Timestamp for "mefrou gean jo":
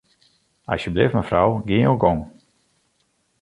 1.17-1.93